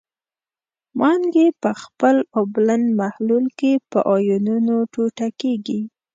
مالګې 0.99 1.47
په 1.61 1.71
خپل 1.81 2.15
اوبلن 2.39 2.81
محلول 2.99 3.45
کې 3.59 3.71
په 3.91 3.99
آیونونو 4.15 4.75
ټوټه 4.93 5.27
کیږي. 5.41 5.79